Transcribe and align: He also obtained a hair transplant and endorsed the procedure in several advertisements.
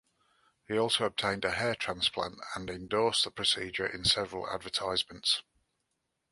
He 0.67 0.75
also 0.79 1.05
obtained 1.05 1.45
a 1.45 1.51
hair 1.51 1.75
transplant 1.75 2.39
and 2.55 2.71
endorsed 2.71 3.23
the 3.23 3.29
procedure 3.29 3.85
in 3.85 4.03
several 4.03 4.49
advertisements. 4.49 5.43